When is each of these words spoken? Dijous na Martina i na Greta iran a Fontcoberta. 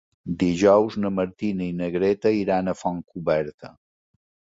Dijous 0.43 0.95
na 1.03 1.11
Martina 1.17 1.63
i 1.71 1.75
na 1.81 1.89
Greta 1.97 2.31
iran 2.37 2.73
a 2.73 2.75
Fontcoberta. 2.79 3.71